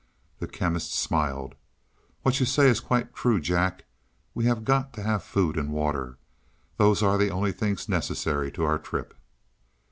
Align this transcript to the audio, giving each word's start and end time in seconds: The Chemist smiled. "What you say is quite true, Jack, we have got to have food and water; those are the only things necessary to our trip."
The 0.39 0.47
Chemist 0.47 0.93
smiled. 0.95 1.53
"What 2.23 2.39
you 2.39 2.45
say 2.47 2.69
is 2.69 2.79
quite 2.79 3.13
true, 3.13 3.39
Jack, 3.39 3.85
we 4.33 4.45
have 4.45 4.65
got 4.65 4.93
to 4.93 5.03
have 5.03 5.21
food 5.21 5.55
and 5.59 5.69
water; 5.71 6.17
those 6.77 7.03
are 7.03 7.19
the 7.19 7.29
only 7.29 7.51
things 7.51 7.87
necessary 7.87 8.51
to 8.53 8.63
our 8.63 8.79
trip." 8.79 9.13